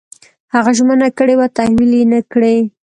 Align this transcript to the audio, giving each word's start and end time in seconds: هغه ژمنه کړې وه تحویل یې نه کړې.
هغه 0.53 0.71
ژمنه 0.77 1.09
کړې 1.17 1.33
وه 1.37 1.47
تحویل 1.57 1.91
یې 1.99 2.05
نه 2.13 2.19
کړې. 2.31 2.55